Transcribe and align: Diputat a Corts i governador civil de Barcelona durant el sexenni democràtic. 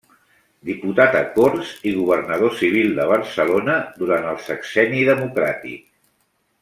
Diputat 0.67 1.17
a 1.19 1.19
Corts 1.35 1.73
i 1.91 1.93
governador 1.97 2.55
civil 2.61 2.89
de 3.01 3.05
Barcelona 3.11 3.77
durant 4.01 4.27
el 4.31 4.41
sexenni 4.47 5.05
democràtic. 5.11 5.87